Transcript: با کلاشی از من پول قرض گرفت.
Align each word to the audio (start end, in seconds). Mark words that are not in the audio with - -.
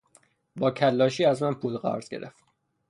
با 0.55 0.71
کلاشی 0.71 1.25
از 1.25 1.43
من 1.43 1.53
پول 1.53 1.77
قرض 1.77 2.09
گرفت. 2.09 2.43